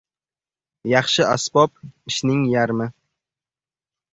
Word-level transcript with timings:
•Yaxshi 0.91 1.23
asbob— 1.33 1.71
ishning 2.13 2.41
yarmi. 2.55 2.87